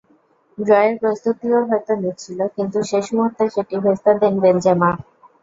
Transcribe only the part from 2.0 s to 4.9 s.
নিচ্ছিল, কিন্তু শেষ মুহূর্তে সেটি ভেস্তে দেন বেনজেমা।